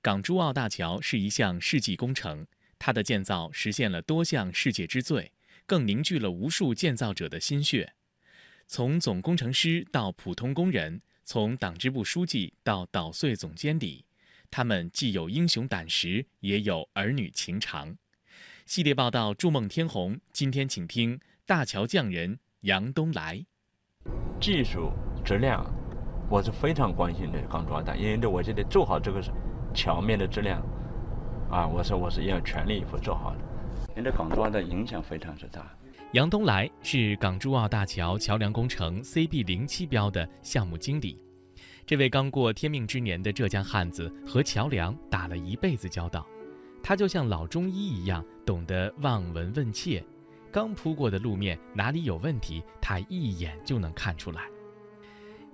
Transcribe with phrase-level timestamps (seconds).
[0.00, 2.46] 港珠澳大桥是一项世纪工程，
[2.78, 5.32] 它的建造实现了多项世界之最，
[5.66, 7.94] 更凝聚了无数建造者的心血。
[8.68, 14.04] 从总工程师到普通工人，从党支部书记到捣碎总监理，
[14.52, 17.96] 他们既有英雄胆识，也有儿女情长。
[18.66, 23.44] 系列报道《筑梦天虹》，今天请听大桥匠人杨东来。
[24.40, 24.92] 技术
[25.24, 25.66] 质量，
[26.30, 27.40] 我是非常关心的。
[27.48, 29.20] 港珠澳大桥，因为我觉得做好这个
[29.74, 30.60] 桥面的质量，
[31.50, 33.38] 啊，我说我是要全力以赴做好的。
[33.94, 35.66] 您对港珠澳的影响非常之大。
[36.12, 41.22] 杨东来是港珠澳大桥桥梁工程 CB 零七标的项目经理。
[41.84, 46.26] 这位刚过天命之年的浙江汉子和桥梁打了一辈子交道。
[46.82, 50.02] 他就像老中医一样，懂得望闻问切。
[50.50, 54.42] 刚铺过的路面哪里有问题，他一眼就能看出来。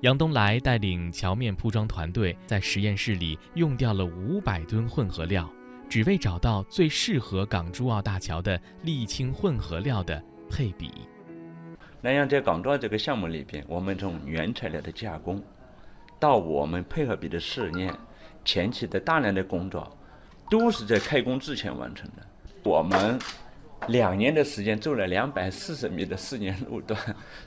[0.04, 5.50] 杨东来带领桥面铺装团队在实验室里用掉了五百吨混合料，
[5.88, 10.90] 只为找到最适合港珠澳大桥的沥青混合料的配比。
[12.02, 15.42] 那样在港珠澳这个项目里边，我们从原材料的加工，
[16.20, 17.90] 到我们配合比的试验，
[18.44, 19.90] 前期的大量的工作。
[20.50, 22.22] 都是在开工之前完成的。
[22.62, 23.18] 我们
[23.88, 27.00] 两年的时间做了两百四十米的试验路段，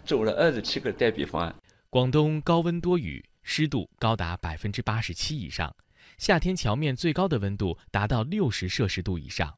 [0.04, 1.56] 做了二十七个代比方案。
[1.90, 5.74] 广东高温多雨，湿度高达百分之八十七以上，
[6.18, 9.58] 夏天桥面最高的温度达到六十摄氏度以上，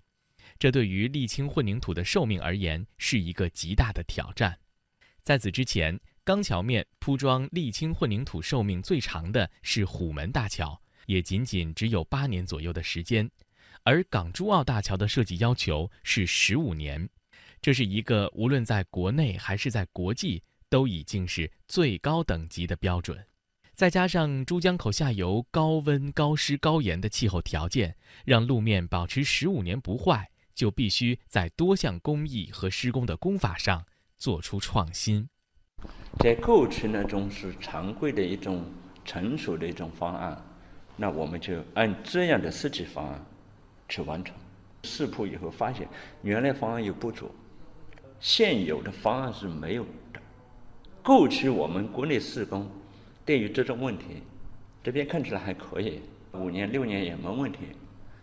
[0.60, 4.56] 这对于沥青混凝土的寿命而言是一个极大的挑战。
[5.24, 10.80] 在此之前，钢桥面铺装沥青混凝土寿命最长的是虎门大桥。
[11.08, 13.28] 也仅仅只有八年左右的时间，
[13.82, 17.10] 而港珠澳大桥的设计要求是十五年，
[17.60, 23.26] 这是一个无论在国内还是在国际都已经是最高等级的标准。
[23.74, 27.96] 再加上珠江口下游高温、高湿、高盐的气候条件，
[28.26, 33.86] 让路面保持十五年不坏，就必须在多项工艺和施工的工法上
[34.18, 35.30] 做出创新。
[36.20, 38.66] 在过去那种是常规的一种
[39.06, 40.46] 成熟的一种方案。
[40.98, 43.26] 那我们就按这样的设计方案
[43.88, 44.36] 去完成。
[44.84, 45.88] 试铺以后发现，
[46.22, 47.32] 原来方案有不足，
[48.20, 49.86] 现有的方案是没有。
[51.10, 52.70] 过去我们国内施工
[53.26, 54.22] 对于这种问题，
[54.84, 56.02] 这边看起来还可以，
[56.34, 57.62] 五年六年也没问题。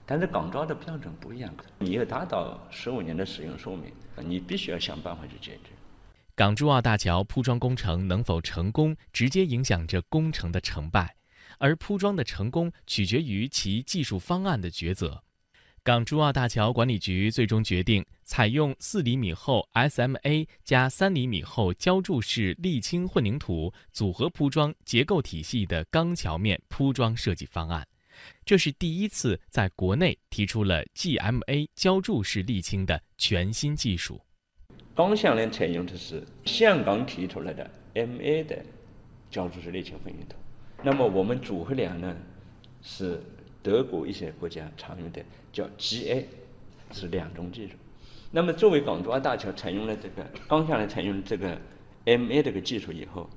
[0.07, 5.71] 但是港招的标准不一样，你要达到十五年的使用寿命，你必须要想办法去解决。
[6.37, 11.17] 港珠澳大桥铺装工程能否成功，直接影响着工程的成败。
[11.59, 15.25] 而铺装的成功取决于其技术方案的抉择。
[15.87, 27.87] 港珠澳大桥管理局最终决定采用四厘米厚 SMA 加三厘米厚浇筑式沥青混凝土组合铺装结构体系的钢桥面铺装设计方案，
[28.45, 34.21] 这是第一次在国内提出了 GMA 浇筑式沥青的全新技术。
[34.93, 38.61] 钢项链采用的是香港提出来的 MA 的
[39.31, 40.35] 浇筑式沥青混凝土。
[40.83, 42.17] 那么我们组合梁呢，
[42.83, 43.23] 是
[43.67, 45.21] 德国一些国家常用的
[45.53, 46.25] 叫 GA，
[46.93, 47.73] 是两种技术。
[48.31, 51.61] 那么作为港珠澳大桥采用了这个钢下来采用这个
[52.05, 53.29] MA 这个技术以后，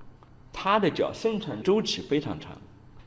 [0.54, 2.56] 它的脚生产周期非常长，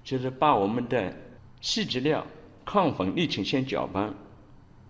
[0.03, 1.15] 就是把我们的
[1.61, 2.27] 细质料
[2.65, 4.13] 抗粉沥青先搅拌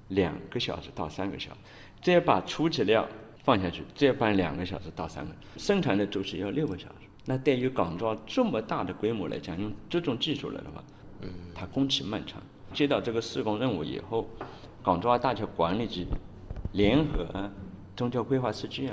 [0.08, 1.58] 两个小时到三个小时，
[2.00, 3.06] 再把初级料
[3.44, 6.94] 放下去，再拌两个小时到三个，生产的周期要六个小时。
[7.26, 10.82] 那对于港珠澳这么大的规模来讲，用这种技术来的话，
[11.54, 12.42] 它工期漫长。
[12.72, 14.26] 接到这个施工任务以后，
[14.82, 16.06] 港珠澳大桥管理局
[16.72, 17.26] 联合
[17.94, 18.92] 中交规划设计院、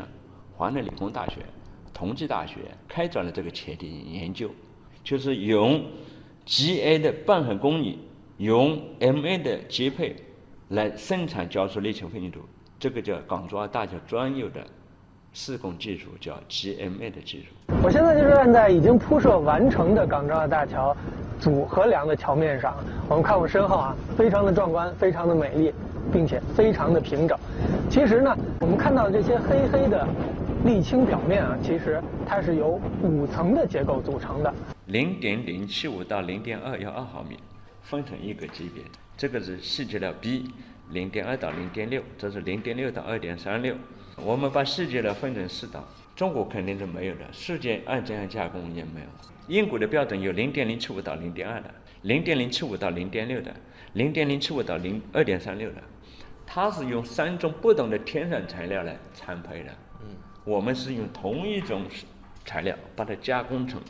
[0.55, 1.45] 华南理工大学、
[1.93, 2.57] 同济大学
[2.87, 4.49] 开展了这个前提研究，
[5.03, 5.83] 就是用
[6.45, 7.99] GA 的拌合工艺，
[8.37, 10.15] 用 MA 的接配
[10.69, 12.41] 来生产浇筑沥青混凝土，
[12.77, 14.61] 这个叫港珠澳大桥专有的。
[15.31, 17.53] 施工技术叫 GMA 的技术。
[17.83, 20.97] 我现在就是站在已经铺设完成的港珠澳大桥
[21.39, 22.75] 组合梁的桥面上。
[23.07, 25.73] 我们看我身后啊，非常的壮观，非常的美丽，
[26.11, 27.37] 并且非常的平整。
[27.89, 30.07] 其实呢，我们看到这些黑黑的
[30.65, 34.53] 沥青表面啊，其实它是由五层的结构组成的。
[34.87, 37.37] 零点零七五到零点二幺二毫米，
[37.81, 38.83] 分成一个级别。
[39.17, 40.51] 这个是细质料 B，
[40.91, 43.75] 零点二到零点六，这是零点六到二点三六。
[44.23, 49.07] 我们把细节呢分成四档，中国肯定是没有的，世界按这样加工也没有。
[49.47, 51.73] 英国的标准有零点零七五到零点二的，
[52.03, 53.53] 零点零七五到零点六的，
[53.93, 55.81] 零点零七五到零二点三六的，
[56.45, 59.71] 它是用三种不同的天然材料来参配的。
[60.01, 61.83] 嗯，我们是用同一种
[62.45, 63.81] 材料把它加工成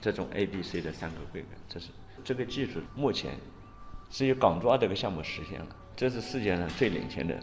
[0.00, 1.88] 这种 A、B、C 的三个规格，这是
[2.24, 3.32] 这个技术目前
[4.08, 7.38] 只有港珠澳这个项目实现了，这是世界上最领先的。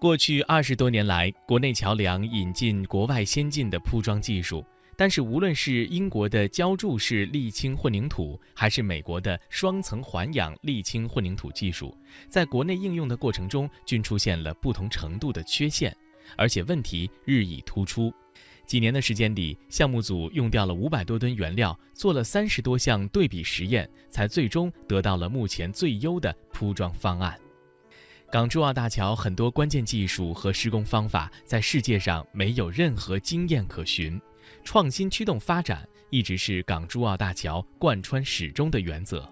[0.00, 4.64] 过去二十多年来，国内桥梁引进国外先进的铺装技术，
[4.96, 11.94] 但是无论是英国的浇筑式沥青混凝土，还是美国的双层环氧沥青混凝土技术，
[12.30, 15.94] 在国内应用的过程中均出现了不同程度的缺陷，
[16.34, 18.10] 而且问题日益突出。
[18.64, 27.38] 几年的时间里，项目组用掉了五百多吨原料，做了三十多项对比实验，才最终得到了目前最优的铺装方案。
[28.30, 34.20] 港珠澳大桥很多关键技术和施工方法在世界上没有任何经验可循，
[34.62, 39.28] 创新驱动发展一直是港珠澳大桥贯穿始终的原则。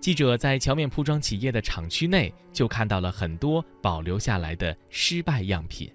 [0.00, 5.90] 记者在桥面铺装企业的厂区内就看到了很多保留下来的失败样品。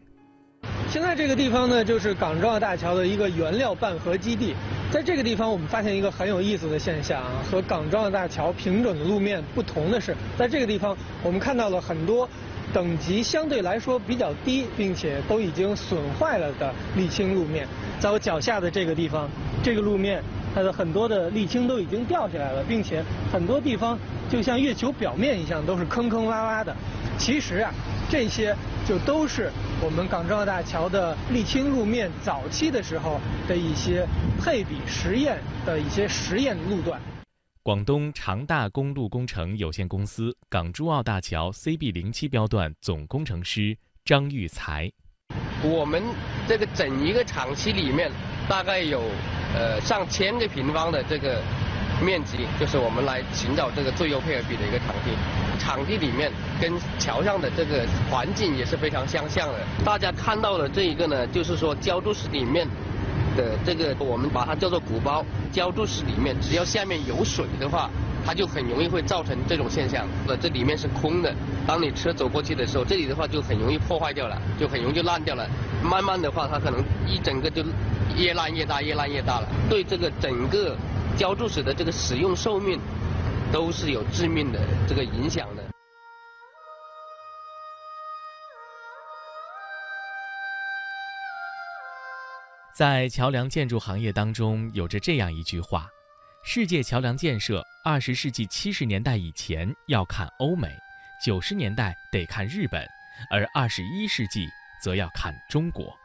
[0.89, 4.55] 现在这个地方呢，就是港珠澳大桥的一个原料拌合基地。
[4.91, 12.27] 在这个地方，我们发现一个很有意思的现象啊，和港珠澳大桥平整的路面不同的是，在这个地方，我们看到了很多
[12.73, 17.65] 等级相对来说比较低，并且都已经损坏了的沥青路面。
[18.01, 19.29] 在我脚下的这个地方，
[19.63, 20.21] 这个路面
[20.53, 23.01] 它的很多的沥青都已经掉下来了，并且
[23.31, 23.97] 很多地方
[24.29, 26.75] 就像月球表面一样，都是坑坑洼洼的。
[27.17, 27.71] 其实啊，
[28.09, 28.53] 这些
[28.85, 29.49] 就都是。
[29.83, 34.07] 我们港珠澳大桥的沥青路面早期的时候的一些
[34.39, 37.01] 配比实验的一些实验路段。
[37.63, 43.75] 广东长大公路工程有限公司港珠澳大桥 CB 零七标段总工程师
[44.05, 44.91] 张玉才。
[45.63, 46.03] 我们
[46.47, 48.11] 这个整一个厂区里面，
[48.47, 49.01] 大概有
[49.55, 51.41] 呃上千个平方的这个。
[52.01, 55.11] 面积就是我们来寻找这个最优配合比的一个场地，
[55.59, 59.59] 场地里面跟桥上的这个环境也是非常相像的。
[59.85, 62.67] 大家看到的这一个呢，就是说浇筑室里面
[63.37, 65.23] 的这个，我们把它叫做鼓包。
[65.51, 67.89] 浇筑室里面只要下面有水的话，
[68.25, 70.07] 它就很容易会造成这种现象。
[70.27, 71.33] 呃，这里面是空的，
[71.67, 75.47] 当你车走过去的时候，这里的话就很容易破坏掉了，就很容易就烂掉了。
[75.83, 77.63] 慢慢的话，它可能一整个就
[78.17, 79.47] 越烂越大，越烂越大了。
[79.69, 80.75] 对这个整个。
[81.17, 82.79] 浇筑室的这个使用寿命
[83.51, 85.63] 都是有致命的这个影响的。
[92.73, 95.87] 在桥梁建筑行业当中，有着这样一句话：
[96.43, 100.67] 世界桥梁建设，二十世纪七十年代以前要看欧美，
[101.23, 102.83] 九十年代得看日本，
[103.29, 104.47] 而二十一世纪
[104.83, 106.00] 则要看中国。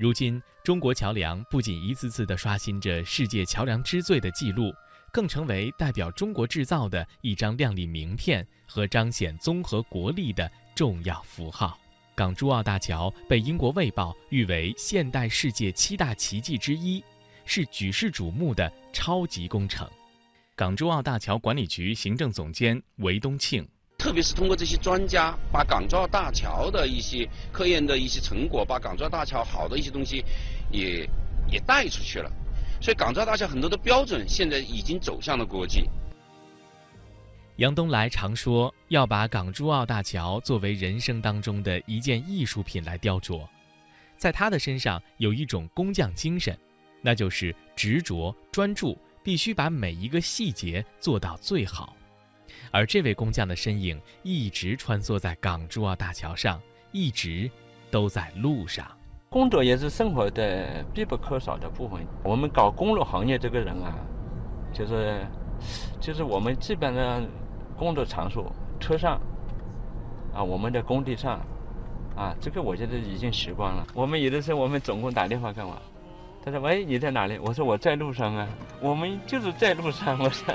[0.00, 4.72] 如今，中国桥梁不仅一次次地刷新着世界桥梁之最的记录，
[5.12, 11.78] 更成为代表中国制造的一张亮丽名片和彰显综合国力的重要符号。
[12.14, 17.04] 港珠澳大桥被英国《卫报》誉为现代世界七大奇迹之一，
[17.44, 19.86] 是举世瞩目的超级工程。
[20.56, 23.68] 港珠澳大桥管理局行政总监韦东庆。
[24.00, 30.24] 特别是通过这些专家，把港珠澳大桥的一些科研的一些成果，把港珠澳大桥好的一些东西，
[30.72, 31.06] 也
[31.52, 32.32] 也带出去了。
[32.80, 35.84] 所以港珠澳大桥很多的标准现在已经走向了国际。
[37.56, 43.46] 杨东来常说要把港珠澳大桥作为人生当中的一件艺术品来雕琢，
[44.16, 46.58] 在他的身上有一种工匠精神，
[47.02, 51.94] 那就是执着专注，必须把每一个细节做到最好。
[52.70, 56.60] 而这位工匠的身影一直穿梭在港珠澳大桥上，
[56.92, 57.50] 一直
[57.90, 58.86] 都在路上。
[59.28, 62.06] 工作也是生活的必不可少的部分。
[62.24, 63.94] 我们搞公路行业这个人啊，
[64.72, 65.24] 就是，
[66.00, 67.22] 就是我们基本上
[67.78, 69.20] 工作场所车上，
[70.34, 71.40] 啊，我们的工地上，
[72.16, 73.86] 啊，这个我觉得已经习惯了。
[73.94, 75.76] 我们有的时候我们总工打电话干嘛？
[76.42, 78.48] 他说：“喂，你在哪里？”我说：“我在路上啊。”
[78.80, 80.54] 我们就是在路上，我说。